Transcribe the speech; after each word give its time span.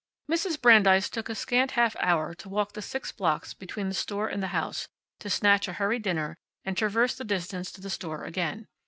Mrs. 0.27 0.59
Brandeis 0.59 1.11
took 1.11 1.29
a 1.29 1.35
scant 1.35 1.73
half 1.73 1.95
hour 1.99 2.33
to 2.33 2.49
walk 2.49 2.73
the 2.73 2.81
six 2.81 3.11
blocks 3.11 3.53
between 3.53 3.87
the 3.87 3.93
store 3.93 4.27
and 4.27 4.41
the 4.41 4.47
house, 4.47 4.87
to 5.19 5.29
snatch 5.29 5.67
a 5.67 5.73
hurried 5.73 6.01
dinner, 6.01 6.39
and 6.65 6.75
traverse 6.75 7.13
the 7.15 7.23
distance 7.23 7.71
to 7.71 7.81
the 7.81 7.89
store 7.91 8.23
again. 8.23 8.65